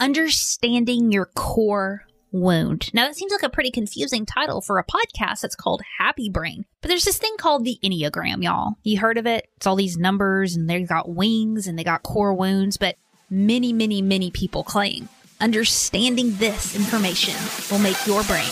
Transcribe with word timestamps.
Understanding 0.00 1.12
Your 1.12 1.26
Core 1.26 2.06
Wound. 2.32 2.90
Now, 2.94 3.06
that 3.06 3.16
seems 3.16 3.32
like 3.32 3.42
a 3.42 3.50
pretty 3.50 3.70
confusing 3.70 4.24
title 4.24 4.62
for 4.62 4.78
a 4.78 4.84
podcast 4.84 5.42
that's 5.42 5.54
called 5.54 5.82
Happy 5.98 6.30
Brain. 6.30 6.64
But 6.80 6.88
there's 6.88 7.04
this 7.04 7.18
thing 7.18 7.36
called 7.38 7.64
the 7.64 7.78
Enneagram, 7.84 8.42
y'all. 8.42 8.78
You 8.82 8.98
heard 8.98 9.18
of 9.18 9.26
it? 9.26 9.48
It's 9.56 9.66
all 9.66 9.76
these 9.76 9.98
numbers, 9.98 10.56
and 10.56 10.70
they've 10.70 10.88
got 10.88 11.10
wings 11.10 11.66
and 11.66 11.78
they 11.78 11.84
got 11.84 12.02
core 12.02 12.32
wounds, 12.32 12.78
but 12.78 12.96
many, 13.28 13.74
many, 13.74 14.00
many 14.00 14.30
people 14.30 14.64
claim 14.64 15.08
understanding 15.40 16.34
this 16.36 16.76
information 16.76 17.34
will 17.70 17.82
make 17.82 18.06
your 18.06 18.22
brain 18.24 18.50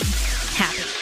happy. 0.55 0.98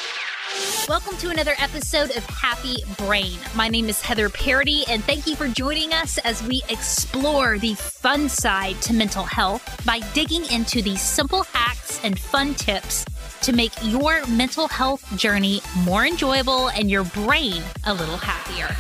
Welcome 0.88 1.18
to 1.18 1.32
another 1.32 1.54
episode 1.60 2.16
of 2.16 2.26
Happy 2.28 2.78
Brain. 2.98 3.38
My 3.56 3.68
name 3.68 3.90
is 3.90 4.00
Heather 4.00 4.30
Parady, 4.30 4.86
and 4.88 5.04
thank 5.04 5.28
you 5.28 5.36
for 5.36 5.50
joining 5.50 5.92
us 5.92 6.18
as 6.20 6.42
we 6.42 6.64
explore 6.70 7.58
the 7.58 7.74
fun 7.74 8.30
side 8.30 8.82
to 8.84 8.94
mental 8.94 9.24
health 9.24 9.86
by 9.86 10.00
digging 10.14 10.50
into 10.50 10.82
the 10.82 10.96
simple 10.96 11.44
hacks 11.44 12.00
and 12.06 12.18
fun 12.18 12.56
tips 12.56 13.04
to 13.42 13.52
make 13.52 13.74
your 13.84 14.26
mental 14.28 14.70
health 14.70 15.04
journey 15.18 15.62
more 15.84 16.06
enjoyable 16.06 16.70
and 16.70 16.90
your 16.90 17.04
brain 17.04 17.62
a 17.86 17.94
little 17.94 18.16
happier. 18.16 18.74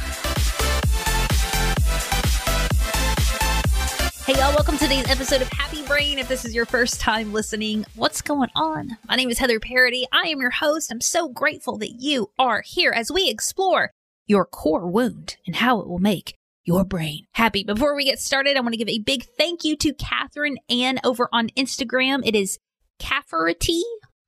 Hey, 4.28 4.34
y'all, 4.34 4.54
welcome 4.54 4.78
to 4.78 4.84
today's 4.84 5.10
episode 5.10 5.42
of 5.42 5.48
Happy 5.48 5.84
Brain. 5.84 6.20
If 6.20 6.28
this 6.28 6.44
is 6.44 6.54
your 6.54 6.66
first 6.66 7.00
time 7.00 7.32
listening, 7.32 7.86
what's 7.96 8.22
going 8.22 8.50
on? 8.58 8.98
My 9.08 9.16
name 9.16 9.30
is 9.30 9.40
Heather 9.40 9.58
Parady. 9.58 10.04
I 10.12 10.24
am 10.24 10.42
your 10.42 10.50
host. 10.50 10.92
I'm 10.92 11.00
so 11.00 11.30
grateful 11.30 11.78
that 11.78 12.02
you 12.02 12.30
are 12.38 12.62
here 12.62 12.92
as 12.92 13.10
we 13.10 13.30
explore 13.30 13.92
your 14.26 14.44
core 14.44 14.86
wound 14.86 15.38
and 15.48 15.56
how 15.56 15.80
it 15.80 15.88
will 15.88 16.00
make 16.00 16.36
your 16.66 16.84
brain 16.84 17.26
happy. 17.36 17.64
Before 17.64 17.96
we 17.96 18.04
get 18.04 18.20
started, 18.20 18.58
I 18.58 18.60
want 18.60 18.74
to 18.74 18.78
give 18.78 18.90
a 18.90 19.00
big 19.00 19.24
thank 19.38 19.64
you 19.64 19.78
to 19.78 19.94
Catherine 19.94 20.58
Ann 20.70 21.00
over 21.06 21.30
on 21.32 21.48
Instagram. 21.56 22.20
It 22.26 22.36
is 22.36 22.60
Krafferty, 23.02 23.80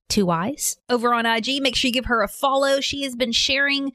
two 0.08 0.32
eyes, 0.32 0.78
over 0.88 1.14
on 1.14 1.26
IG. 1.26 1.62
Make 1.62 1.76
sure 1.76 1.90
you 1.90 1.94
give 1.94 2.06
her 2.06 2.24
a 2.24 2.30
follow. 2.30 2.80
She 2.80 3.04
has 3.04 3.18
been 3.18 3.34
sharing 3.34 3.92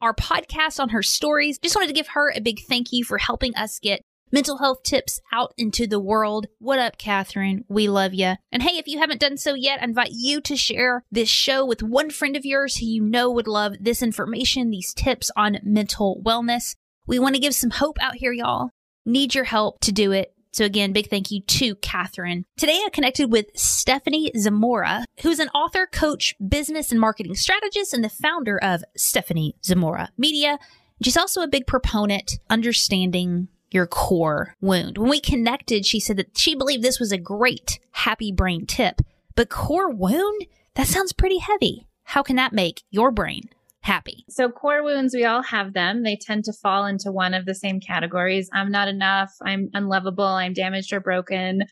our 0.00 0.14
podcast 0.14 0.80
on 0.80 0.88
her 0.88 1.02
stories. 1.02 1.58
Just 1.58 1.76
wanted 1.76 1.88
to 1.88 1.92
give 1.92 2.08
her 2.08 2.32
a 2.34 2.40
big 2.40 2.60
thank 2.66 2.90
you 2.90 3.04
for 3.04 3.18
helping 3.18 3.54
us 3.54 3.78
get 3.78 4.00
mental 4.32 4.58
health 4.58 4.82
tips 4.82 5.20
out 5.32 5.52
into 5.58 5.86
the 5.86 6.00
world. 6.00 6.46
What 6.58 6.78
up, 6.78 6.96
Catherine? 6.96 7.64
We 7.68 7.88
love 7.88 8.14
you. 8.14 8.34
And 8.50 8.62
hey, 8.62 8.78
if 8.78 8.88
you 8.88 8.98
haven't 8.98 9.20
done 9.20 9.36
so 9.36 9.54
yet, 9.54 9.80
I 9.80 9.84
invite 9.84 10.12
you 10.12 10.40
to 10.40 10.56
share 10.56 11.04
this 11.12 11.28
show 11.28 11.64
with 11.64 11.82
one 11.82 12.10
friend 12.10 12.34
of 12.34 12.46
yours 12.46 12.78
who 12.78 12.86
you 12.86 13.02
know 13.02 13.30
would 13.30 13.46
love 13.46 13.74
this 13.78 14.02
information, 14.02 14.70
these 14.70 14.94
tips 14.94 15.30
on 15.36 15.58
mental 15.62 16.20
wellness. 16.24 16.74
We 17.06 17.18
want 17.18 17.34
to 17.34 17.40
give 17.40 17.54
some 17.54 17.70
hope 17.70 17.98
out 18.00 18.16
here, 18.16 18.32
y'all. 18.32 18.70
Need 19.04 19.34
your 19.34 19.44
help 19.44 19.80
to 19.80 19.92
do 19.92 20.12
it. 20.12 20.34
So 20.52 20.64
again, 20.64 20.92
big 20.92 21.08
thank 21.08 21.30
you 21.30 21.40
to 21.40 21.74
Catherine. 21.76 22.44
Today 22.58 22.82
I 22.84 22.90
connected 22.92 23.32
with 23.32 23.46
Stephanie 23.54 24.30
Zamora, 24.36 25.06
who's 25.22 25.38
an 25.38 25.48
author, 25.48 25.86
coach, 25.86 26.34
business 26.46 26.90
and 26.90 27.00
marketing 27.00 27.34
strategist, 27.34 27.94
and 27.94 28.04
the 28.04 28.10
founder 28.10 28.58
of 28.62 28.84
Stephanie 28.96 29.56
Zamora 29.64 30.10
Media. 30.18 30.58
She's 31.02 31.16
also 31.16 31.40
a 31.40 31.48
big 31.48 31.66
proponent 31.66 32.38
understanding 32.50 33.48
your 33.72 33.86
core 33.86 34.56
wound. 34.60 34.98
When 34.98 35.10
we 35.10 35.20
connected, 35.20 35.86
she 35.86 36.00
said 36.00 36.16
that 36.16 36.36
she 36.36 36.54
believed 36.54 36.82
this 36.82 37.00
was 37.00 37.12
a 37.12 37.18
great 37.18 37.78
happy 37.92 38.32
brain 38.32 38.66
tip. 38.66 39.00
But 39.34 39.48
core 39.48 39.90
wound? 39.90 40.46
That 40.74 40.86
sounds 40.86 41.12
pretty 41.12 41.38
heavy. 41.38 41.86
How 42.04 42.22
can 42.22 42.36
that 42.36 42.52
make 42.52 42.82
your 42.90 43.10
brain 43.10 43.42
happy? 43.80 44.24
So, 44.28 44.48
core 44.50 44.82
wounds, 44.82 45.14
we 45.14 45.24
all 45.24 45.42
have 45.42 45.72
them. 45.72 46.02
They 46.02 46.16
tend 46.16 46.44
to 46.44 46.52
fall 46.52 46.86
into 46.86 47.12
one 47.12 47.34
of 47.34 47.46
the 47.46 47.54
same 47.54 47.80
categories. 47.80 48.50
I'm 48.52 48.70
not 48.70 48.88
enough. 48.88 49.32
I'm 49.42 49.70
unlovable. 49.74 50.24
I'm 50.24 50.52
damaged 50.52 50.92
or 50.92 51.00
broken 51.00 51.62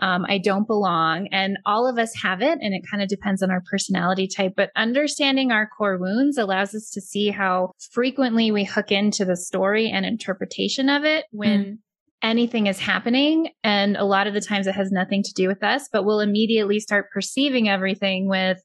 um, 0.00 0.24
I 0.28 0.38
don't 0.38 0.66
belong. 0.66 1.28
And 1.32 1.58
all 1.66 1.88
of 1.88 1.98
us 1.98 2.14
have 2.22 2.42
it, 2.42 2.58
and 2.60 2.74
it 2.74 2.82
kind 2.90 3.02
of 3.02 3.08
depends 3.08 3.42
on 3.42 3.50
our 3.50 3.62
personality 3.70 4.28
type. 4.28 4.52
But 4.56 4.70
understanding 4.76 5.52
our 5.52 5.68
core 5.68 5.98
wounds 5.98 6.38
allows 6.38 6.74
us 6.74 6.90
to 6.90 7.00
see 7.00 7.30
how 7.30 7.72
frequently 7.92 8.50
we 8.50 8.64
hook 8.64 8.90
into 8.92 9.24
the 9.24 9.36
story 9.36 9.90
and 9.90 10.06
interpretation 10.06 10.88
of 10.88 11.04
it 11.04 11.24
when. 11.30 11.64
Mm. 11.64 11.78
Anything 12.20 12.66
is 12.66 12.80
happening. 12.80 13.50
And 13.62 13.96
a 13.96 14.04
lot 14.04 14.26
of 14.26 14.34
the 14.34 14.40
times 14.40 14.66
it 14.66 14.74
has 14.74 14.90
nothing 14.90 15.22
to 15.22 15.32
do 15.34 15.46
with 15.46 15.62
us, 15.62 15.88
but 15.92 16.04
we'll 16.04 16.18
immediately 16.18 16.80
start 16.80 17.12
perceiving 17.14 17.68
everything 17.68 18.28
with, 18.28 18.58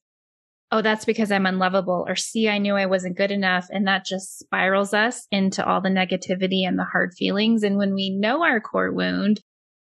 oh, 0.71 0.81
that's 0.81 1.05
because 1.05 1.31
I'm 1.31 1.45
unlovable, 1.45 2.03
or 2.07 2.15
see, 2.15 2.49
I 2.49 2.57
knew 2.57 2.73
I 2.73 2.87
wasn't 2.87 3.15
good 3.15 3.29
enough. 3.29 3.67
And 3.69 3.85
that 3.85 4.07
just 4.07 4.39
spirals 4.39 4.91
us 4.95 5.27
into 5.29 5.63
all 5.63 5.81
the 5.81 5.89
negativity 5.89 6.67
and 6.67 6.79
the 6.79 6.87
hard 6.91 7.11
feelings. 7.15 7.61
And 7.61 7.77
when 7.77 7.93
we 7.93 8.09
know 8.09 8.43
our 8.43 8.59
core 8.59 8.91
wound, 8.91 9.39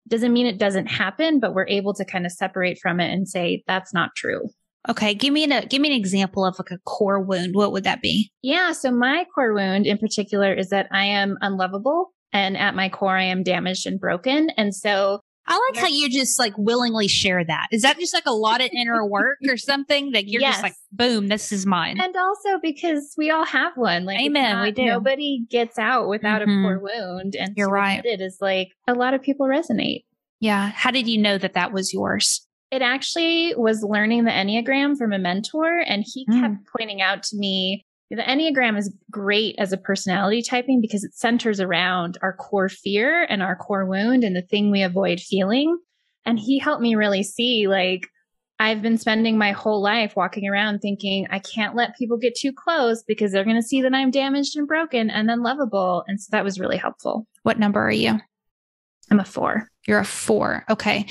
doesn't 0.08 0.34
mean 0.34 0.46
it 0.46 0.58
doesn't 0.58 0.88
happen, 0.88 1.40
but 1.40 1.54
we're 1.54 1.68
able 1.68 1.94
to 1.94 2.06
kind 2.06 2.26
of 2.26 2.32
separate 2.32 2.80
from 2.82 3.00
it 3.00 3.12
and 3.12 3.28
say 3.28 3.64
that's 3.68 3.94
not 3.94 4.16
true. 4.16 4.50
Okay, 4.90 5.14
give 5.14 5.32
me 5.32 5.44
an 5.44 5.68
give 5.68 5.82
me 5.82 5.90
an 5.90 6.00
example 6.00 6.44
of 6.44 6.58
like 6.58 6.72
a 6.72 6.80
core 6.86 7.22
wound. 7.22 7.54
What 7.54 7.72
would 7.72 7.84
that 7.84 8.02
be? 8.02 8.32
Yeah, 8.42 8.72
so 8.72 8.92
my 8.92 9.26
core 9.34 9.54
wound 9.54 9.86
in 9.86 9.98
particular 9.98 10.54
is 10.54 10.70
that 10.70 10.88
I 10.92 11.06
am 11.06 11.38
unlovable 11.42 12.14
and 12.34 12.58
at 12.58 12.76
my 12.76 12.90
core 12.90 13.16
I 13.16 13.24
am 13.24 13.44
damaged 13.44 13.86
and 13.86 14.00
broken. 14.00 14.50
And 14.58 14.74
so 14.74 15.22
I 15.48 15.70
like 15.70 15.82
how 15.82 15.88
you 15.88 16.10
just 16.10 16.38
like 16.40 16.54
willingly 16.58 17.08
share 17.08 17.44
that. 17.44 17.68
Is 17.72 17.82
that 17.82 18.00
just 18.00 18.14
like 18.14 18.26
a 18.26 18.34
lot 18.34 18.62
of 18.62 18.70
inner 18.72 19.06
work 19.10 19.40
or 19.48 19.58
something 19.58 20.12
that 20.12 20.28
you're 20.28 20.42
yes. 20.42 20.56
just 20.56 20.64
like, 20.64 20.76
boom, 20.92 21.28
this 21.28 21.52
is 21.52 21.66
mine? 21.66 22.00
And 22.00 22.16
also 22.16 22.60
because 22.62 23.14
we 23.18 23.32
all 23.32 23.46
have 23.46 23.74
one. 23.76 24.06
Like, 24.06 24.20
amen. 24.20 24.56
Not, 24.56 24.64
we 24.64 24.72
do. 24.72 24.86
Nobody 24.86 25.46
gets 25.50 25.80
out 25.80 26.08
without 26.08 26.42
mm-hmm. 26.42 26.66
a 26.66 26.68
core 26.68 26.80
wound. 26.80 27.36
And 27.36 27.54
you're 27.58 27.70
right. 27.70 28.04
It 28.06 28.22
is 28.22 28.38
like 28.40 28.70
a 28.88 28.94
lot 28.94 29.14
of 29.14 29.22
people 29.22 29.48
resonate. 29.48 30.04
Yeah. 30.40 30.70
How 30.70 30.92
did 30.92 31.08
you 31.08 31.18
know 31.20 31.38
that 31.38 31.54
that 31.54 31.74
was 31.74 31.94
yours? 31.94 32.48
It 32.72 32.82
actually 32.82 33.54
was 33.56 33.84
learning 33.84 34.24
the 34.24 34.32
Enneagram 34.32 34.98
from 34.98 35.12
a 35.12 35.20
mentor, 35.20 35.80
and 35.86 36.06
he 36.08 36.26
mm. 36.26 36.40
kept 36.40 36.56
pointing 36.78 37.02
out 37.02 37.22
to 37.24 37.38
me 37.38 37.86
the 38.16 38.24
Enneagram 38.24 38.78
is 38.78 38.94
great 39.10 39.56
as 39.58 39.72
a 39.72 39.78
personality 39.78 40.42
typing 40.42 40.82
because 40.82 41.04
it 41.04 41.14
centers 41.14 41.62
around 41.62 42.18
our 42.22 42.34
core 42.34 42.68
fear 42.68 43.24
and 43.24 43.42
our 43.42 43.56
core 43.56 43.86
wound 43.86 44.26
and 44.26 44.36
the 44.36 44.42
thing 44.42 44.70
we 44.70 44.84
avoid 44.84 45.22
feeling. 45.22 45.80
And 46.26 46.38
he 46.38 46.60
helped 46.60 46.82
me 46.82 46.96
really 46.96 47.24
see 47.24 47.68
like, 47.68 48.08
I've 48.60 48.82
been 48.82 48.98
spending 48.98 49.38
my 49.38 49.54
whole 49.54 49.82
life 49.82 50.16
walking 50.16 50.48
around 50.48 50.80
thinking 50.80 51.26
I 51.32 51.40
can't 51.40 51.76
let 51.76 51.98
people 51.98 52.18
get 52.18 52.36
too 52.36 52.52
close 52.54 53.02
because 53.02 53.32
they're 53.32 53.46
going 53.46 53.56
to 53.56 53.68
see 53.68 53.82
that 53.82 53.94
I'm 53.94 54.12
damaged 54.12 54.56
and 54.56 54.68
broken 54.68 55.10
and 55.10 55.32
unlovable. 55.32 56.04
And 56.08 56.22
so 56.22 56.28
that 56.32 56.44
was 56.44 56.60
really 56.60 56.78
helpful. 56.78 57.26
What 57.44 57.58
number 57.58 57.80
are 57.80 57.92
you? 57.92 58.20
I'm 59.10 59.20
a 59.20 59.26
four. 59.26 59.68
You're 59.88 60.00
a 60.00 60.06
four. 60.06 60.64
Okay. 60.70 61.08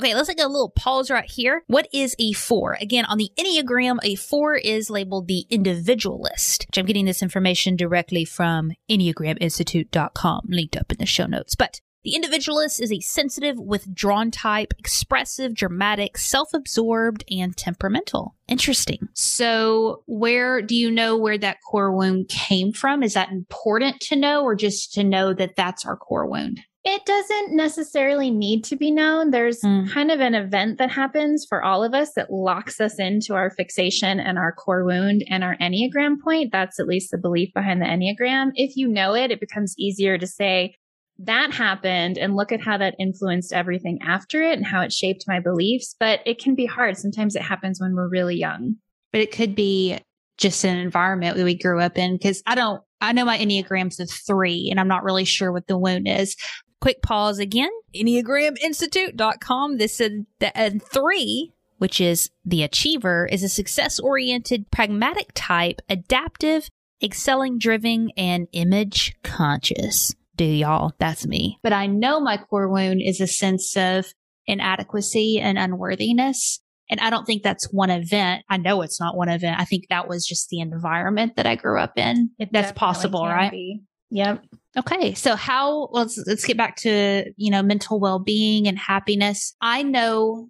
Okay, 0.00 0.14
let's 0.14 0.28
take 0.28 0.40
a 0.40 0.46
little 0.46 0.70
pause 0.70 1.10
right 1.10 1.28
here. 1.28 1.64
What 1.66 1.88
is 1.92 2.14
a 2.20 2.32
four? 2.32 2.78
Again, 2.80 3.04
on 3.06 3.18
the 3.18 3.32
Enneagram, 3.36 3.98
a 4.04 4.14
four 4.14 4.54
is 4.54 4.90
labeled 4.90 5.26
the 5.26 5.44
individualist, 5.50 6.66
which 6.68 6.78
I'm 6.78 6.86
getting 6.86 7.04
this 7.04 7.20
information 7.20 7.74
directly 7.74 8.24
from 8.24 8.70
EnneagramInstitute.com, 8.88 10.42
linked 10.48 10.76
up 10.76 10.92
in 10.92 10.98
the 10.98 11.06
show 11.06 11.26
notes. 11.26 11.56
But 11.56 11.80
the 12.04 12.14
individualist 12.14 12.80
is 12.80 12.92
a 12.92 13.00
sensitive, 13.00 13.58
withdrawn 13.58 14.30
type, 14.30 14.72
expressive, 14.78 15.52
dramatic, 15.52 16.16
self 16.16 16.54
absorbed, 16.54 17.24
and 17.28 17.56
temperamental. 17.56 18.36
Interesting. 18.46 19.08
So, 19.14 20.04
where 20.06 20.62
do 20.62 20.76
you 20.76 20.92
know 20.92 21.16
where 21.16 21.38
that 21.38 21.58
core 21.68 21.92
wound 21.92 22.28
came 22.28 22.72
from? 22.72 23.02
Is 23.02 23.14
that 23.14 23.32
important 23.32 23.98
to 24.02 24.16
know, 24.16 24.44
or 24.44 24.54
just 24.54 24.92
to 24.92 25.02
know 25.02 25.34
that 25.34 25.56
that's 25.56 25.84
our 25.84 25.96
core 25.96 26.30
wound? 26.30 26.60
It 26.90 27.04
doesn't 27.04 27.54
necessarily 27.54 28.30
need 28.30 28.64
to 28.64 28.76
be 28.76 28.90
known. 28.90 29.30
There's 29.30 29.60
mm. 29.60 29.90
kind 29.90 30.10
of 30.10 30.20
an 30.20 30.34
event 30.34 30.78
that 30.78 30.90
happens 30.90 31.44
for 31.46 31.62
all 31.62 31.84
of 31.84 31.92
us 31.92 32.14
that 32.14 32.32
locks 32.32 32.80
us 32.80 32.98
into 32.98 33.34
our 33.34 33.50
fixation 33.50 34.18
and 34.18 34.38
our 34.38 34.52
core 34.52 34.86
wound 34.86 35.22
and 35.28 35.44
our 35.44 35.54
Enneagram 35.58 36.18
point. 36.18 36.50
That's 36.50 36.80
at 36.80 36.86
least 36.86 37.10
the 37.10 37.18
belief 37.18 37.52
behind 37.52 37.82
the 37.82 37.86
Enneagram. 37.86 38.52
If 38.54 38.74
you 38.74 38.88
know 38.88 39.14
it, 39.14 39.30
it 39.30 39.38
becomes 39.38 39.74
easier 39.76 40.16
to 40.16 40.26
say, 40.26 40.76
that 41.18 41.52
happened 41.52 42.16
and 42.16 42.34
look 42.34 42.52
at 42.52 42.62
how 42.62 42.78
that 42.78 42.94
influenced 42.98 43.52
everything 43.52 43.98
after 44.00 44.40
it 44.40 44.56
and 44.56 44.66
how 44.66 44.80
it 44.80 44.90
shaped 44.90 45.28
my 45.28 45.40
beliefs. 45.40 45.94
But 46.00 46.20
it 46.24 46.38
can 46.42 46.54
be 46.54 46.64
hard. 46.64 46.96
Sometimes 46.96 47.36
it 47.36 47.42
happens 47.42 47.78
when 47.82 47.94
we're 47.94 48.08
really 48.08 48.36
young. 48.36 48.76
But 49.12 49.20
it 49.20 49.30
could 49.30 49.54
be 49.54 49.98
just 50.38 50.64
an 50.64 50.78
environment 50.78 51.36
that 51.36 51.44
we 51.44 51.58
grew 51.58 51.80
up 51.80 51.98
in 51.98 52.14
because 52.14 52.42
I 52.46 52.54
don't 52.54 52.80
I 53.00 53.12
know 53.12 53.24
my 53.24 53.38
Enneagram's 53.38 54.00
a 54.00 54.06
three 54.06 54.68
and 54.70 54.80
I'm 54.80 54.88
not 54.88 55.04
really 55.04 55.24
sure 55.24 55.52
what 55.52 55.66
the 55.66 55.78
wound 55.78 56.08
is, 56.08 56.34
Quick 56.80 57.02
pause 57.02 57.38
again. 57.38 57.70
EnneagramInstitute.com. 57.94 59.78
This 59.78 60.00
is 60.00 60.24
the 60.38 60.56
and 60.56 60.82
three, 60.82 61.52
which 61.78 62.00
is 62.00 62.30
the 62.44 62.62
achiever, 62.62 63.26
is 63.26 63.42
a 63.42 63.48
success 63.48 63.98
oriented, 63.98 64.70
pragmatic 64.70 65.28
type, 65.34 65.80
adaptive, 65.88 66.68
excelling 67.02 67.58
driven, 67.58 68.10
and 68.16 68.48
image 68.52 69.16
conscious. 69.22 70.14
Do 70.36 70.44
y'all? 70.44 70.92
That's 70.98 71.26
me. 71.26 71.58
But 71.62 71.72
I 71.72 71.86
know 71.86 72.20
my 72.20 72.36
core 72.36 72.68
wound 72.68 73.00
is 73.04 73.20
a 73.20 73.26
sense 73.26 73.76
of 73.76 74.06
inadequacy 74.46 75.40
and 75.40 75.58
unworthiness. 75.58 76.60
And 76.90 77.00
I 77.00 77.10
don't 77.10 77.26
think 77.26 77.42
that's 77.42 77.70
one 77.72 77.90
event. 77.90 78.44
I 78.48 78.56
know 78.56 78.80
it's 78.82 79.00
not 79.00 79.16
one 79.16 79.28
event. 79.28 79.60
I 79.60 79.64
think 79.64 79.84
that 79.90 80.08
was 80.08 80.26
just 80.26 80.48
the 80.48 80.60
environment 80.60 81.36
that 81.36 81.46
I 81.46 81.54
grew 81.54 81.78
up 81.78 81.98
in. 81.98 82.30
It 82.38 82.50
that's 82.52 82.72
possible, 82.72 83.26
right? 83.26 83.50
Be. 83.50 83.82
Yep. 84.10 84.44
Okay. 84.76 85.14
So 85.14 85.36
how 85.36 85.88
let's 85.92 86.18
let's 86.26 86.44
get 86.44 86.56
back 86.56 86.76
to, 86.76 87.32
you 87.36 87.50
know, 87.50 87.62
mental 87.62 88.00
well-being 88.00 88.66
and 88.66 88.78
happiness. 88.78 89.54
I 89.60 89.82
know 89.82 90.48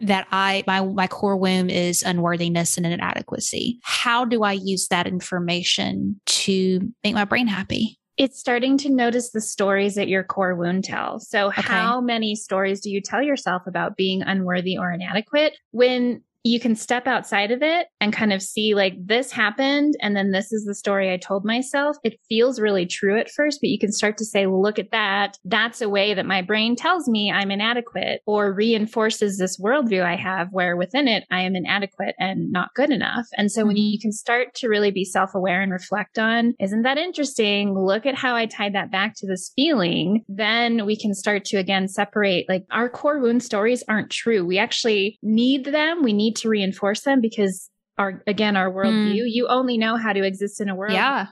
that 0.00 0.26
I 0.30 0.62
my 0.66 0.82
my 0.82 1.06
core 1.06 1.36
wound 1.36 1.70
is 1.70 2.02
unworthiness 2.02 2.76
and 2.76 2.86
inadequacy. 2.86 3.80
How 3.82 4.24
do 4.24 4.42
I 4.42 4.52
use 4.52 4.88
that 4.88 5.06
information 5.06 6.20
to 6.26 6.80
make 7.02 7.14
my 7.14 7.24
brain 7.24 7.46
happy? 7.46 7.98
It's 8.16 8.38
starting 8.38 8.78
to 8.78 8.90
notice 8.90 9.30
the 9.30 9.42
stories 9.42 9.94
that 9.96 10.08
your 10.08 10.24
core 10.24 10.54
wound 10.54 10.84
tells. 10.84 11.28
So, 11.28 11.48
okay. 11.48 11.60
how 11.60 12.00
many 12.00 12.34
stories 12.34 12.80
do 12.80 12.90
you 12.90 13.02
tell 13.02 13.22
yourself 13.22 13.62
about 13.66 13.96
being 13.96 14.22
unworthy 14.22 14.78
or 14.78 14.90
inadequate 14.90 15.54
when 15.72 16.22
you 16.46 16.60
can 16.60 16.76
step 16.76 17.08
outside 17.08 17.50
of 17.50 17.60
it 17.60 17.88
and 18.00 18.12
kind 18.12 18.32
of 18.32 18.40
see 18.40 18.74
like 18.74 18.94
this 19.04 19.32
happened 19.32 19.94
and 20.00 20.14
then 20.14 20.30
this 20.30 20.52
is 20.52 20.64
the 20.64 20.76
story 20.76 21.12
I 21.12 21.16
told 21.16 21.44
myself. 21.44 21.96
It 22.04 22.20
feels 22.28 22.60
really 22.60 22.86
true 22.86 23.18
at 23.18 23.30
first, 23.30 23.60
but 23.60 23.68
you 23.68 23.80
can 23.80 23.90
start 23.90 24.16
to 24.18 24.24
say, 24.24 24.46
well, 24.46 24.62
look 24.62 24.78
at 24.78 24.92
that. 24.92 25.38
That's 25.44 25.80
a 25.80 25.88
way 25.88 26.14
that 26.14 26.24
my 26.24 26.42
brain 26.42 26.76
tells 26.76 27.08
me 27.08 27.32
I'm 27.32 27.50
inadequate 27.50 28.20
or 28.26 28.52
reinforces 28.52 29.38
this 29.38 29.60
worldview 29.60 30.04
I 30.04 30.14
have 30.14 30.48
where 30.52 30.76
within 30.76 31.08
it 31.08 31.24
I 31.32 31.40
am 31.40 31.56
inadequate 31.56 32.14
and 32.18 32.52
not 32.52 32.74
good 32.74 32.90
enough. 32.90 33.26
And 33.36 33.50
so 33.50 33.60
mm-hmm. 33.60 33.68
when 33.68 33.76
you 33.76 33.98
can 33.98 34.12
start 34.12 34.54
to 34.56 34.68
really 34.68 34.92
be 34.92 35.04
self 35.04 35.34
aware 35.34 35.62
and 35.62 35.72
reflect 35.72 36.16
on, 36.16 36.54
isn't 36.60 36.82
that 36.82 36.96
interesting? 36.96 37.74
Look 37.76 38.06
at 38.06 38.14
how 38.14 38.36
I 38.36 38.46
tied 38.46 38.74
that 38.74 38.92
back 38.92 39.14
to 39.16 39.26
this 39.26 39.50
feeling. 39.56 40.24
Then 40.28 40.86
we 40.86 40.96
can 40.96 41.12
start 41.12 41.44
to 41.46 41.56
again 41.56 41.88
separate 41.88 42.46
like 42.48 42.66
our 42.70 42.88
core 42.88 43.18
wound 43.18 43.42
stories 43.42 43.82
aren't 43.88 44.10
true. 44.12 44.46
We 44.46 44.58
actually 44.58 45.18
need 45.22 45.64
them. 45.64 46.04
We 46.04 46.12
need 46.12 46.35
to 46.36 46.48
reinforce 46.48 47.02
them 47.02 47.20
because 47.20 47.70
our 47.98 48.22
again 48.26 48.56
our 48.56 48.70
worldview. 48.70 49.22
Mm. 49.22 49.26
You 49.26 49.48
only 49.48 49.78
know 49.78 49.96
how 49.96 50.12
to 50.12 50.24
exist 50.24 50.60
in 50.60 50.68
a 50.68 50.74
world 50.74 50.92
yeah. 50.92 51.26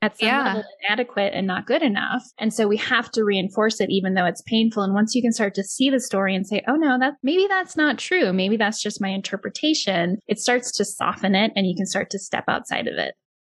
at 0.00 0.18
some 0.18 0.28
yeah. 0.28 0.44
level 0.44 0.64
inadequate 0.82 1.32
and 1.34 1.46
not 1.46 1.66
good 1.66 1.82
enough. 1.82 2.22
And 2.38 2.52
so 2.52 2.66
we 2.66 2.76
have 2.78 3.10
to 3.12 3.24
reinforce 3.24 3.80
it 3.80 3.90
even 3.90 4.14
though 4.14 4.24
it's 4.24 4.42
painful. 4.42 4.82
And 4.82 4.94
once 4.94 5.14
you 5.14 5.22
can 5.22 5.32
start 5.32 5.54
to 5.54 5.64
see 5.64 5.90
the 5.90 6.00
story 6.00 6.34
and 6.34 6.46
say, 6.46 6.62
oh 6.66 6.76
no, 6.76 6.98
that 6.98 7.14
maybe 7.22 7.46
that's 7.48 7.76
not 7.76 7.98
true. 7.98 8.32
Maybe 8.32 8.56
that's 8.56 8.82
just 8.82 9.00
my 9.00 9.08
interpretation, 9.08 10.18
it 10.26 10.38
starts 10.38 10.72
to 10.72 10.84
soften 10.84 11.34
it 11.34 11.52
and 11.54 11.66
you 11.66 11.74
can 11.76 11.86
start 11.86 12.10
to 12.10 12.18
step 12.18 12.44
outside 12.48 12.86
of 12.86 12.94
it. 12.94 13.14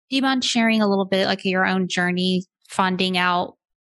Do 0.09 0.15
you 0.15 0.21
mind 0.21 0.45
sharing 0.45 0.81
a 0.81 0.87
little 0.87 1.05
bit 1.05 1.25
like 1.25 1.43
your 1.45 1.65
own 1.65 1.87
journey 1.87 2.45
finding 2.69 3.17
out 3.17 3.55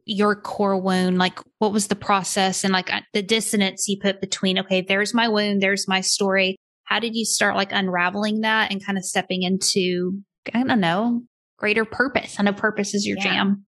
your 0.09 0.35
core 0.35 0.79
wound 0.79 1.17
like 1.17 1.37
what 1.59 1.73
was 1.73 1.87
the 1.87 1.95
process 1.95 2.63
and 2.63 2.71
like 2.71 2.91
uh, 2.93 3.01
the 3.11 3.21
dissonance 3.21 3.89
you 3.89 3.97
put 4.01 4.21
between 4.21 4.57
okay 4.57 4.79
there's 4.79 5.13
my 5.13 5.27
wound 5.27 5.61
there's 5.61 5.85
my 5.85 5.99
story 5.99 6.55
how 6.87 6.99
did 6.99 7.15
you 7.15 7.25
start 7.25 7.55
like 7.55 7.71
unraveling 7.71 8.41
that 8.41 8.71
and 8.71 8.83
kind 8.83 8.97
of 8.97 9.03
stepping 9.03 9.43
into, 9.43 10.19
I 10.53 10.63
don't 10.63 10.79
know, 10.79 11.21
greater 11.57 11.83
purpose? 11.83 12.37
I 12.39 12.43
know 12.43 12.53
purpose 12.53 12.95
is 12.95 13.05
your 13.05 13.17
yeah. 13.17 13.23
jam. 13.23 13.65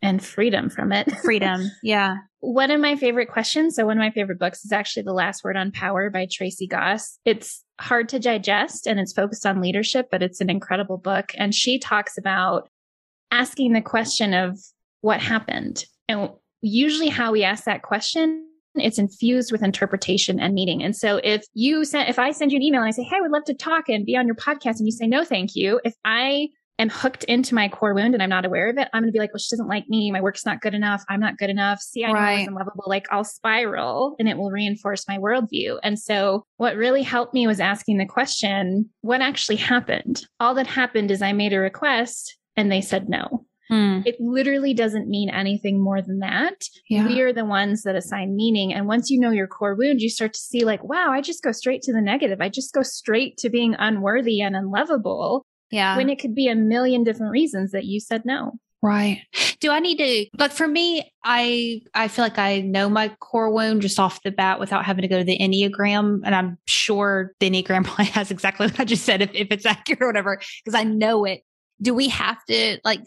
And 0.00 0.22
freedom 0.22 0.70
from 0.70 0.92
it. 0.92 1.10
freedom. 1.24 1.70
Yeah. 1.82 2.16
One 2.40 2.70
of 2.70 2.80
my 2.80 2.96
favorite 2.96 3.30
questions. 3.30 3.76
So, 3.76 3.86
one 3.86 3.96
of 3.96 4.02
my 4.02 4.10
favorite 4.10 4.38
books 4.38 4.64
is 4.64 4.72
actually 4.72 5.04
The 5.04 5.12
Last 5.12 5.44
Word 5.44 5.56
on 5.56 5.72
Power 5.72 6.10
by 6.10 6.26
Tracy 6.30 6.66
Goss. 6.66 7.18
It's 7.24 7.62
hard 7.80 8.08
to 8.10 8.18
digest 8.18 8.86
and 8.86 9.00
it's 9.00 9.12
focused 9.12 9.46
on 9.46 9.62
leadership, 9.62 10.08
but 10.10 10.22
it's 10.22 10.40
an 10.40 10.50
incredible 10.50 10.98
book. 10.98 11.32
And 11.36 11.54
she 11.54 11.78
talks 11.78 12.18
about 12.18 12.68
asking 13.30 13.72
the 13.72 13.80
question 13.80 14.34
of 14.34 14.58
what 15.00 15.20
happened. 15.20 15.84
And 16.08 16.30
usually, 16.60 17.08
how 17.08 17.32
we 17.32 17.44
ask 17.44 17.64
that 17.64 17.82
question 17.82 18.46
it's 18.76 18.98
infused 18.98 19.52
with 19.52 19.62
interpretation 19.62 20.40
and 20.40 20.54
meaning. 20.54 20.82
And 20.82 20.96
so 20.96 21.20
if 21.22 21.44
you 21.54 21.84
send, 21.84 22.08
if 22.08 22.18
I 22.18 22.32
send 22.32 22.52
you 22.52 22.56
an 22.56 22.62
email 22.62 22.80
and 22.80 22.88
I 22.88 22.92
say, 22.92 23.02
Hey, 23.02 23.16
I 23.16 23.20
would 23.20 23.30
love 23.30 23.44
to 23.44 23.54
talk 23.54 23.88
and 23.88 24.06
be 24.06 24.16
on 24.16 24.26
your 24.26 24.36
podcast 24.36 24.78
and 24.78 24.86
you 24.86 24.92
say, 24.92 25.06
no, 25.06 25.24
thank 25.24 25.54
you. 25.54 25.80
If 25.84 25.94
I 26.04 26.48
am 26.80 26.88
hooked 26.88 27.22
into 27.24 27.54
my 27.54 27.68
core 27.68 27.94
wound 27.94 28.14
and 28.14 28.22
I'm 28.22 28.30
not 28.30 28.44
aware 28.44 28.68
of 28.68 28.76
it, 28.78 28.88
I'm 28.92 29.02
going 29.02 29.12
to 29.12 29.12
be 29.12 29.20
like, 29.20 29.32
well, 29.32 29.38
she 29.38 29.54
doesn't 29.54 29.68
like 29.68 29.88
me. 29.88 30.10
My 30.10 30.20
work's 30.20 30.44
not 30.44 30.60
good 30.60 30.74
enough. 30.74 31.04
I'm 31.08 31.20
not 31.20 31.38
good 31.38 31.50
enough. 31.50 31.80
See, 31.80 32.04
I 32.04 32.08
know 32.08 32.14
right. 32.14 32.48
I'm 32.48 32.54
lovable. 32.54 32.84
Like 32.86 33.06
I'll 33.12 33.24
spiral 33.24 34.16
and 34.18 34.28
it 34.28 34.36
will 34.36 34.50
reinforce 34.50 35.06
my 35.06 35.18
worldview. 35.18 35.78
And 35.82 35.98
so 35.98 36.44
what 36.56 36.76
really 36.76 37.02
helped 37.02 37.32
me 37.32 37.46
was 37.46 37.60
asking 37.60 37.98
the 37.98 38.06
question, 38.06 38.90
what 39.02 39.20
actually 39.20 39.56
happened? 39.56 40.26
All 40.40 40.54
that 40.54 40.66
happened 40.66 41.10
is 41.10 41.22
I 41.22 41.32
made 41.32 41.52
a 41.52 41.58
request 41.58 42.36
and 42.56 42.70
they 42.70 42.80
said 42.80 43.08
no. 43.08 43.46
Hmm. 43.68 44.00
It 44.04 44.16
literally 44.20 44.74
doesn't 44.74 45.08
mean 45.08 45.30
anything 45.30 45.82
more 45.82 46.02
than 46.02 46.18
that. 46.18 46.64
Yeah. 46.88 47.06
We 47.06 47.20
are 47.22 47.32
the 47.32 47.44
ones 47.44 47.82
that 47.82 47.96
assign 47.96 48.36
meaning. 48.36 48.74
And 48.74 48.86
once 48.86 49.10
you 49.10 49.18
know 49.18 49.30
your 49.30 49.46
core 49.46 49.74
wound, 49.74 50.00
you 50.00 50.10
start 50.10 50.34
to 50.34 50.40
see, 50.40 50.64
like, 50.64 50.84
wow, 50.84 51.10
I 51.10 51.20
just 51.20 51.42
go 51.42 51.52
straight 51.52 51.82
to 51.82 51.92
the 51.92 52.00
negative. 52.00 52.40
I 52.40 52.48
just 52.48 52.74
go 52.74 52.82
straight 52.82 53.36
to 53.38 53.48
being 53.48 53.74
unworthy 53.78 54.40
and 54.40 54.54
unlovable. 54.54 55.46
Yeah. 55.70 55.96
When 55.96 56.10
it 56.10 56.20
could 56.20 56.34
be 56.34 56.48
a 56.48 56.54
million 56.54 57.04
different 57.04 57.32
reasons 57.32 57.72
that 57.72 57.84
you 57.84 58.00
said 58.00 58.22
no. 58.24 58.52
Right. 58.84 59.22
Do 59.60 59.70
I 59.70 59.80
need 59.80 59.96
to 59.96 60.26
like 60.38 60.52
for 60.52 60.68
me, 60.68 61.10
I 61.24 61.80
I 61.94 62.06
feel 62.08 62.22
like 62.22 62.38
I 62.38 62.60
know 62.60 62.90
my 62.90 63.08
core 63.18 63.50
wound 63.50 63.80
just 63.80 63.98
off 63.98 64.22
the 64.22 64.30
bat 64.30 64.60
without 64.60 64.84
having 64.84 65.00
to 65.00 65.08
go 65.08 65.16
to 65.16 65.24
the 65.24 65.38
Enneagram. 65.38 66.20
And 66.22 66.34
I'm 66.34 66.58
sure 66.66 67.32
the 67.40 67.48
Enneagram 67.48 67.84
probably 67.84 68.04
has 68.04 68.30
exactly 68.30 68.66
what 68.66 68.78
I 68.78 68.84
just 68.84 69.06
said, 69.06 69.22
if, 69.22 69.30
if 69.32 69.48
it's 69.50 69.64
accurate 69.64 70.02
or 70.02 70.06
whatever, 70.08 70.38
because 70.62 70.78
I 70.78 70.84
know 70.84 71.24
it. 71.24 71.40
Do 71.80 71.94
we 71.94 72.08
have 72.08 72.44
to 72.44 72.78
like 72.84 73.00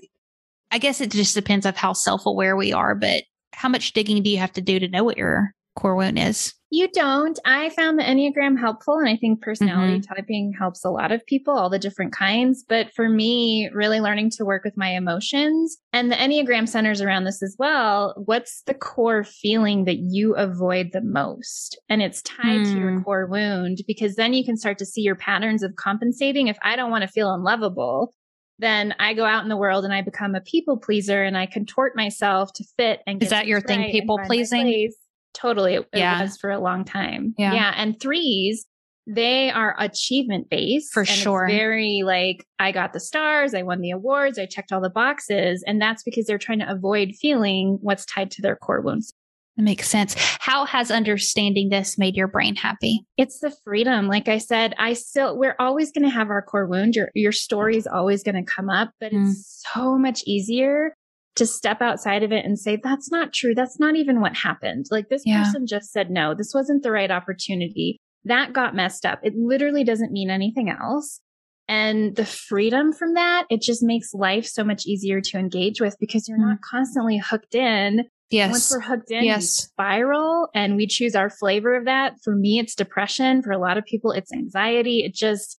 I 0.71 0.79
guess 0.79 1.01
it 1.01 1.11
just 1.11 1.35
depends 1.35 1.65
of 1.65 1.77
how 1.77 1.93
self 1.93 2.25
aware 2.25 2.55
we 2.55 2.73
are, 2.73 2.95
but 2.95 3.23
how 3.53 3.69
much 3.69 3.93
digging 3.93 4.21
do 4.23 4.29
you 4.29 4.37
have 4.37 4.53
to 4.53 4.61
do 4.61 4.79
to 4.79 4.87
know 4.87 5.03
what 5.03 5.17
your 5.17 5.53
core 5.75 5.95
wound 5.95 6.19
is? 6.19 6.53
You 6.69 6.89
don't. 6.89 7.39
I 7.45 7.69
found 7.69 7.97
the 7.97 8.03
Enneagram 8.03 8.59
helpful, 8.59 8.99
and 8.99 9.07
I 9.07 9.15
think 9.15 9.41
personality 9.41 9.99
mm-hmm. 9.99 10.13
typing 10.13 10.53
helps 10.57 10.83
a 10.83 10.89
lot 10.89 11.13
of 11.13 11.25
people, 11.25 11.53
all 11.53 11.69
the 11.69 11.79
different 11.79 12.11
kinds. 12.11 12.65
But 12.67 12.93
for 12.93 13.07
me, 13.07 13.69
really 13.73 14.01
learning 14.01 14.31
to 14.31 14.43
work 14.43 14.65
with 14.65 14.75
my 14.75 14.89
emotions 14.89 15.77
and 15.93 16.11
the 16.11 16.17
Enneagram 16.17 16.67
centers 16.67 16.99
around 16.99 17.23
this 17.23 17.41
as 17.41 17.55
well. 17.57 18.21
What's 18.25 18.63
the 18.63 18.73
core 18.73 19.23
feeling 19.23 19.85
that 19.85 19.99
you 19.99 20.35
avoid 20.35 20.89
the 20.91 21.01
most? 21.01 21.79
And 21.87 22.01
it's 22.01 22.21
tied 22.21 22.61
mm. 22.61 22.73
to 22.73 22.77
your 22.77 22.97
hmm. 22.97 23.03
core 23.03 23.27
wound 23.27 23.77
because 23.87 24.15
then 24.15 24.33
you 24.33 24.43
can 24.43 24.57
start 24.57 24.77
to 24.79 24.85
see 24.85 25.01
your 25.01 25.15
patterns 25.15 25.63
of 25.63 25.77
compensating. 25.77 26.47
If 26.47 26.57
I 26.63 26.75
don't 26.75 26.91
want 26.91 27.03
to 27.03 27.07
feel 27.07 27.33
unlovable, 27.33 28.13
then 28.59 28.95
I 28.99 29.13
go 29.13 29.23
out 29.23 29.43
in 29.43 29.49
the 29.49 29.57
world 29.57 29.85
and 29.85 29.93
I 29.93 30.01
become 30.01 30.35
a 30.35 30.41
people 30.41 30.77
pleaser 30.77 31.23
and 31.23 31.37
I 31.37 31.45
contort 31.45 31.95
myself 31.95 32.51
to 32.53 32.63
fit 32.77 33.01
and 33.05 33.21
is 33.21 33.29
that 33.29 33.47
your 33.47 33.61
thing? 33.61 33.91
People 33.91 34.19
pleasing? 34.25 34.91
Totally. 35.33 35.75
It, 35.75 35.87
yeah. 35.93 36.19
it 36.19 36.23
was 36.23 36.37
for 36.37 36.49
a 36.49 36.59
long 36.59 36.83
time. 36.83 37.35
Yeah. 37.37 37.53
Yeah. 37.53 37.73
And 37.75 37.99
threes, 37.99 38.65
they 39.05 39.51
are 39.51 39.75
achievement 39.77 40.49
based. 40.49 40.91
For 40.91 41.05
sure. 41.05 41.47
very 41.47 42.01
like, 42.03 42.45
I 42.57 42.71
got 42.71 42.93
the 42.93 42.99
stars, 42.99 43.53
I 43.53 43.61
won 43.61 43.81
the 43.81 43.91
awards, 43.91 44.39
I 44.39 44.47
checked 44.47 44.71
all 44.71 44.81
the 44.81 44.89
boxes. 44.89 45.63
And 45.67 45.79
that's 45.79 46.01
because 46.03 46.25
they're 46.25 46.39
trying 46.39 46.59
to 46.59 46.69
avoid 46.69 47.11
feeling 47.21 47.77
what's 47.81 48.05
tied 48.05 48.31
to 48.31 48.41
their 48.41 48.55
core 48.55 48.81
wounds. 48.81 49.13
It 49.57 49.63
makes 49.63 49.89
sense. 49.89 50.15
How 50.39 50.65
has 50.65 50.91
understanding 50.91 51.69
this 51.69 51.97
made 51.97 52.15
your 52.15 52.27
brain 52.27 52.55
happy? 52.55 53.05
It's 53.17 53.39
the 53.39 53.55
freedom. 53.63 54.07
Like 54.07 54.27
I 54.27 54.37
said, 54.37 54.75
I 54.77 54.93
still, 54.93 55.37
we're 55.37 55.55
always 55.59 55.91
going 55.91 56.05
to 56.05 56.13
have 56.13 56.29
our 56.29 56.43
core 56.43 56.67
wound. 56.67 56.95
Your, 56.95 57.09
your 57.15 57.31
story 57.31 57.75
is 57.75 57.87
always 57.87 58.21
going 58.21 58.35
to 58.35 58.43
come 58.43 58.69
up, 58.69 58.91
but 58.99 59.11
mm. 59.11 59.27
it's 59.27 59.63
so 59.73 59.97
much 59.97 60.21
easier 60.27 60.93
to 61.37 61.47
step 61.47 61.81
outside 61.81 62.21
of 62.21 62.31
it 62.31 62.45
and 62.45 62.59
say, 62.59 62.79
that's 62.83 63.11
not 63.11 63.33
true. 63.33 63.55
That's 63.55 63.79
not 63.79 63.95
even 63.95 64.21
what 64.21 64.35
happened. 64.35 64.85
Like 64.91 65.09
this 65.09 65.23
yeah. 65.25 65.43
person 65.43 65.65
just 65.65 65.91
said, 65.91 66.11
no, 66.11 66.35
this 66.35 66.51
wasn't 66.53 66.83
the 66.83 66.91
right 66.91 67.09
opportunity. 67.09 67.97
That 68.25 68.53
got 68.53 68.75
messed 68.75 69.05
up. 69.05 69.19
It 69.23 69.33
literally 69.35 69.83
doesn't 69.83 70.11
mean 70.11 70.29
anything 70.29 70.69
else. 70.69 71.19
And 71.67 72.15
the 72.15 72.25
freedom 72.25 72.93
from 72.93 73.15
that, 73.15 73.45
it 73.49 73.61
just 73.61 73.83
makes 73.83 74.13
life 74.13 74.45
so 74.45 74.63
much 74.63 74.85
easier 74.85 75.19
to 75.19 75.37
engage 75.37 75.81
with 75.81 75.95
because 75.99 76.27
you're 76.27 76.37
mm. 76.37 76.47
not 76.47 76.61
constantly 76.61 77.17
hooked 77.17 77.55
in 77.55 78.05
Yes. 78.29 78.51
Once 78.51 78.71
we're 78.71 78.81
hooked 78.81 79.11
in, 79.11 79.23
yes. 79.23 79.41
we 79.41 79.45
spiral 79.45 80.49
and 80.53 80.75
we 80.75 80.85
choose 80.85 81.15
our 81.15 81.29
flavor 81.29 81.75
of 81.75 81.85
that. 81.85 82.15
For 82.23 82.35
me, 82.35 82.59
it's 82.59 82.75
depression. 82.75 83.41
For 83.41 83.51
a 83.51 83.57
lot 83.57 83.77
of 83.77 83.85
people, 83.85 84.11
it's 84.11 84.33
anxiety. 84.33 85.03
It 85.05 85.13
just, 85.13 85.59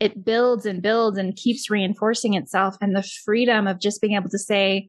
it 0.00 0.24
builds 0.24 0.66
and 0.66 0.82
builds 0.82 1.18
and 1.18 1.36
keeps 1.36 1.70
reinforcing 1.70 2.34
itself. 2.34 2.76
And 2.80 2.96
the 2.96 3.08
freedom 3.24 3.68
of 3.68 3.80
just 3.80 4.00
being 4.00 4.14
able 4.14 4.30
to 4.30 4.38
say, 4.38 4.88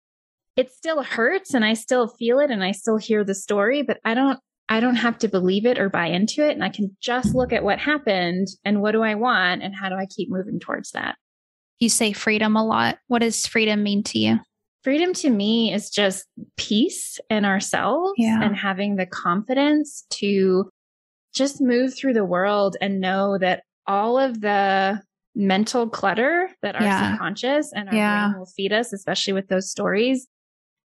it 0.55 0.71
still 0.71 1.03
hurts 1.03 1.53
and 1.53 1.63
I 1.63 1.75
still 1.75 2.07
feel 2.07 2.39
it 2.39 2.49
and 2.49 2.63
I 2.63 2.71
still 2.71 2.97
hear 2.97 3.23
the 3.23 3.35
story, 3.35 3.83
but 3.83 3.99
I 4.03 4.15
don't, 4.15 4.39
I 4.67 4.79
don't 4.79 4.95
have 4.95 5.17
to 5.19 5.27
believe 5.27 5.65
it 5.65 5.77
or 5.77 5.89
buy 5.89 6.07
into 6.07 6.47
it. 6.47 6.53
And 6.53 6.63
I 6.63 6.69
can 6.69 6.95
just 7.01 7.35
look 7.35 7.53
at 7.53 7.63
what 7.63 7.77
happened 7.77 8.47
and 8.65 8.81
what 8.81 8.93
do 8.93 9.03
I 9.03 9.15
want 9.15 9.61
and 9.61 9.75
how 9.75 9.89
do 9.89 9.95
I 9.95 10.07
keep 10.07 10.29
moving 10.29 10.59
towards 10.59 10.91
that. 10.91 11.17
You 11.79 11.89
say 11.89 12.13
freedom 12.13 12.55
a 12.55 12.65
lot. 12.65 12.97
What 13.07 13.19
does 13.19 13.45
freedom 13.45 13.83
mean 13.83 14.03
to 14.03 14.19
you? 14.19 14.39
Freedom 14.83 15.13
to 15.13 15.29
me 15.29 15.73
is 15.73 15.89
just 15.89 16.25
peace 16.57 17.19
in 17.29 17.45
ourselves 17.45 18.13
yeah. 18.17 18.41
and 18.41 18.55
having 18.55 18.95
the 18.95 19.05
confidence 19.05 20.05
to 20.09 20.69
just 21.33 21.61
move 21.61 21.95
through 21.95 22.13
the 22.13 22.25
world 22.25 22.75
and 22.81 22.99
know 22.99 23.37
that 23.37 23.63
all 23.87 24.17
of 24.17 24.41
the 24.41 25.01
mental 25.33 25.87
clutter 25.87 26.49
that 26.61 26.75
our 26.75 26.83
yeah. 26.83 27.11
subconscious 27.11 27.71
and 27.73 27.89
our 27.89 27.95
yeah. 27.95 28.27
brain 28.27 28.39
will 28.39 28.45
feed 28.45 28.73
us, 28.73 28.91
especially 28.91 29.33
with 29.33 29.47
those 29.47 29.69
stories, 29.71 30.27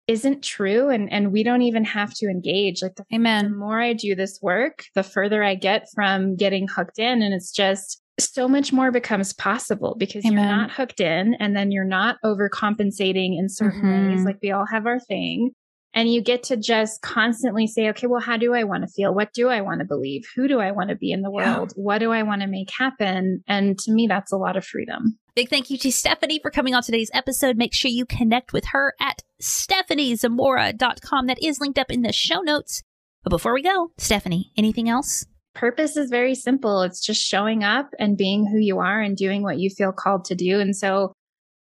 isn't 0.07 0.43
true. 0.43 0.89
And, 0.89 1.11
and 1.11 1.31
we 1.31 1.43
don't 1.43 1.61
even 1.61 1.85
have 1.85 2.13
to 2.15 2.27
engage. 2.27 2.81
Like 2.81 2.95
the, 2.95 3.05
Amen. 3.13 3.51
the 3.51 3.57
more 3.57 3.79
I 3.79 3.93
do 3.93 4.15
this 4.15 4.39
work, 4.41 4.83
the 4.95 5.03
further 5.03 5.43
I 5.43 5.55
get 5.55 5.87
from 5.95 6.35
getting 6.35 6.67
hooked 6.67 6.99
in. 6.99 7.21
And 7.21 7.33
it's 7.33 7.51
just, 7.51 8.01
so 8.19 8.47
much 8.47 8.71
more 8.71 8.91
becomes 8.91 9.33
possible 9.33 9.95
because 9.97 10.23
Amen. 10.25 10.33
you're 10.47 10.57
not 10.57 10.71
hooked 10.71 10.99
in 10.99 11.35
and 11.39 11.55
then 11.55 11.71
you're 11.71 11.83
not 11.85 12.17
overcompensating 12.23 13.37
in 13.37 13.47
certain 13.49 13.81
Mhm. 13.81 14.11
ways. 14.11 14.23
Like 14.25 14.37
we 14.41 14.51
all 14.51 14.65
have 14.71 14.85
our 14.85 14.99
thing. 14.99 15.51
And 15.95 16.11
you 16.11 16.21
get 16.23 16.41
to 16.43 16.57
just 16.57 17.01
constantly 17.03 17.67
say, 17.67 17.87
okay, 17.89 18.07
well, 18.07 18.19
how 18.21 18.35
do 18.35 18.53
I 18.55 18.63
want 18.63 18.81
to 18.83 18.87
feel? 18.87 19.13
What 19.13 19.31
do 19.33 19.49
I 19.49 19.61
want 19.61 19.79
to 19.79 19.85
believe? 19.85 20.23
Who 20.35 20.47
do 20.47 20.59
I 20.59 20.71
want 20.71 20.89
to 20.89 20.95
be 20.95 21.11
in 21.11 21.21
the 21.21 21.29
Yeah. 21.31 21.55
world? 21.57 21.73
What 21.75 21.99
do 21.99 22.11
I 22.11 22.23
want 22.23 22.41
to 22.41 22.47
make 22.47 22.69
happen? 22.75 23.43
And 23.47 23.77
to 23.79 23.91
me, 23.91 24.07
that's 24.07 24.31
a 24.31 24.37
lot 24.37 24.57
of 24.57 24.65
freedom. 24.65 25.19
Big 25.35 25.49
thank 25.49 25.69
you 25.69 25.77
to 25.79 25.91
Stephanie 25.91 26.39
for 26.41 26.49
coming 26.49 26.73
on 26.73 26.81
today's 26.81 27.11
episode. 27.13 27.57
Make 27.57 27.73
sure 27.75 27.91
you 27.91 28.05
connect 28.07 28.53
with 28.53 28.65
her 28.71 28.93
at 28.99 29.21
stephaniezamora.com. 29.41 31.27
That 31.27 31.41
is 31.43 31.59
linked 31.59 31.77
up 31.79 31.91
in 31.91 32.01
the 32.01 32.13
show 32.13 32.41
notes. 32.41 32.81
But 33.23 33.29
before 33.29 33.53
we 33.53 33.61
go, 33.61 33.91
Stephanie, 33.97 34.51
anything 34.57 34.89
else? 34.89 35.25
Purpose 35.55 35.95
is 35.97 36.09
very 36.09 36.33
simple. 36.35 36.81
It's 36.81 37.05
just 37.05 37.21
showing 37.23 37.63
up 37.63 37.89
and 37.99 38.17
being 38.17 38.45
who 38.47 38.57
you 38.57 38.79
are 38.79 39.01
and 39.01 39.15
doing 39.15 39.43
what 39.43 39.59
you 39.59 39.69
feel 39.69 39.91
called 39.91 40.25
to 40.25 40.35
do. 40.35 40.59
And 40.59 40.75
so 40.75 41.13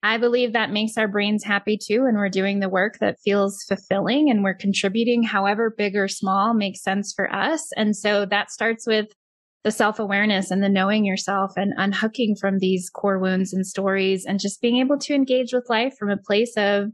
I 0.03 0.17
believe 0.17 0.53
that 0.53 0.71
makes 0.71 0.97
our 0.97 1.07
brains 1.07 1.43
happy 1.43 1.77
too. 1.77 2.05
And 2.07 2.17
we're 2.17 2.29
doing 2.29 2.59
the 2.59 2.69
work 2.69 2.97
that 2.99 3.17
feels 3.23 3.63
fulfilling 3.67 4.29
and 4.31 4.43
we're 4.43 4.55
contributing, 4.55 5.23
however 5.23 5.73
big 5.77 5.95
or 5.95 6.07
small, 6.07 6.53
makes 6.53 6.81
sense 6.81 7.13
for 7.13 7.31
us. 7.33 7.69
And 7.75 7.95
so 7.95 8.25
that 8.25 8.49
starts 8.49 8.87
with 8.87 9.07
the 9.63 9.71
self 9.71 9.99
awareness 9.99 10.49
and 10.49 10.63
the 10.63 10.69
knowing 10.69 11.05
yourself 11.05 11.51
and 11.55 11.73
unhooking 11.77 12.35
from 12.39 12.57
these 12.57 12.89
core 12.89 13.19
wounds 13.19 13.53
and 13.53 13.67
stories 13.67 14.25
and 14.25 14.39
just 14.39 14.61
being 14.61 14.77
able 14.77 14.97
to 14.99 15.13
engage 15.13 15.53
with 15.53 15.69
life 15.69 15.93
from 15.99 16.09
a 16.09 16.17
place 16.17 16.53
of, 16.57 16.85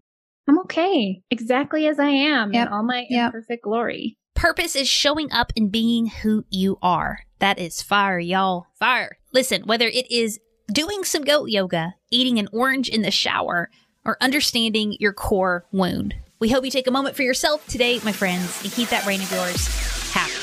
I'm 0.49 0.59
okay 0.61 1.21
exactly 1.29 1.87
as 1.87 1.99
I 1.99 2.09
am 2.09 2.53
Yep. 2.53 2.67
in 2.67 2.73
all 2.73 2.83
my 2.83 3.05
Yep. 3.09 3.27
imperfect 3.33 3.63
glory. 3.63 4.17
Purpose 4.37 4.75
is 4.75 4.87
showing 4.87 5.31
up 5.31 5.51
and 5.57 5.71
being 5.71 6.05
who 6.05 6.45
you 6.51 6.77
are. 6.83 7.21
That 7.39 7.57
is 7.57 7.81
fire, 7.81 8.19
y'all. 8.19 8.67
Fire. 8.79 9.17
Listen, 9.33 9.63
whether 9.63 9.87
it 9.87 10.11
is 10.11 10.39
doing 10.71 11.03
some 11.03 11.23
goat 11.23 11.49
yoga, 11.49 11.95
eating 12.11 12.37
an 12.37 12.47
orange 12.53 12.87
in 12.87 13.01
the 13.01 13.09
shower, 13.09 13.71
or 14.05 14.15
understanding 14.21 14.95
your 14.99 15.11
core 15.11 15.65
wound. 15.71 16.13
We 16.37 16.49
hope 16.49 16.63
you 16.63 16.69
take 16.69 16.85
a 16.85 16.91
moment 16.91 17.15
for 17.15 17.23
yourself 17.23 17.67
today, 17.67 17.99
my 18.03 18.11
friends, 18.11 18.63
and 18.63 18.71
keep 18.71 18.89
that 18.89 19.05
brain 19.05 19.21
of 19.21 19.31
yours 19.31 19.67
happy. 20.11 20.33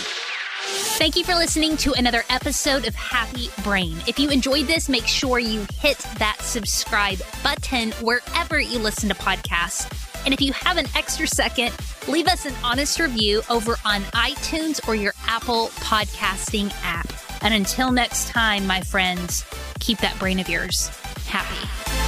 Thank 0.99 1.15
you 1.15 1.23
for 1.23 1.37
listening 1.37 1.77
to 1.77 1.93
another 1.93 2.25
episode 2.31 2.89
of 2.89 2.97
Happy 2.97 3.49
Brain. 3.63 3.97
If 4.09 4.19
you 4.19 4.29
enjoyed 4.29 4.67
this, 4.67 4.89
make 4.89 5.07
sure 5.07 5.39
you 5.39 5.65
hit 5.79 5.99
that 6.19 6.39
subscribe 6.41 7.21
button 7.45 7.93
wherever 8.01 8.59
you 8.59 8.81
listen 8.81 9.09
to 9.09 9.15
podcasts. 9.15 10.14
And 10.25 10.35
if 10.35 10.41
you 10.41 10.53
have 10.53 10.77
an 10.77 10.87
extra 10.95 11.27
second, 11.27 11.73
leave 12.09 12.27
us 12.27 12.47
an 12.47 12.55
honest 12.63 12.99
review 12.99 13.43
over 13.51 13.77
on 13.85 14.03
iTunes 14.13 14.87
or 14.89 14.95
your 14.95 15.15
Apple 15.27 15.69
podcasting 15.77 16.73
app. 16.83 17.13
And 17.43 17.55
until 17.55 17.93
next 17.93 18.29
time, 18.29 18.67
my 18.67 18.81
friends, 18.81 19.45
keep 19.81 19.99
that 19.99 20.19
brain 20.19 20.41
of 20.41 20.49
yours 20.49 20.91
happy. 21.27 22.04